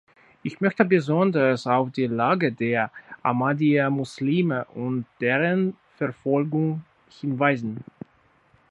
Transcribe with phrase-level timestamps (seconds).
[0.41, 2.89] Ich möchte besonders auf die Lage der
[3.21, 6.83] Ahmadiyya-Muslime und deren Verfolgung
[7.19, 7.83] hinweisen.